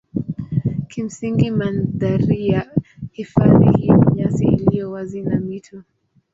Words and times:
Kimsingi 0.87 1.51
mandhari 1.51 2.47
ya 2.47 2.71
hifadhi 3.11 3.69
hii 3.71 3.91
ni 3.91 4.15
nyasi 4.15 4.45
iliyo 4.45 4.91
wazi 4.91 5.21
na 5.21 5.39
mito. 5.39 5.83